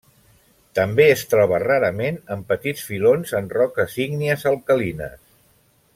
[0.77, 5.19] També es troba rarament en petits filons en roques ígnies alcalines.